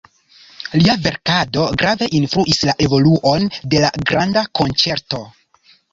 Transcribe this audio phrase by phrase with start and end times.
[0.79, 5.25] Lia verkado grave influis la evoluon de la granda konĉerto.